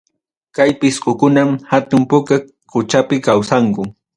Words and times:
Kay 0.55 0.71
pisqukunam 0.79 1.49
hatun 1.71 2.03
puka 2.09 2.35
quchapim 2.71 3.19
kawsanku. 3.25 3.83